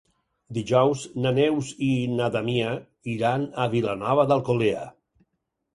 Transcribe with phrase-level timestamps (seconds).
[0.57, 2.73] Dijous na Neus i na Damià
[3.17, 4.89] iran a Vilanova d'Alcolea.